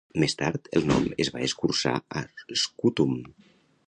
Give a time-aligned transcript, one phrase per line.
[0.21, 2.23] Més tard, el nom es va escurçar a
[2.63, 3.15] Scutum.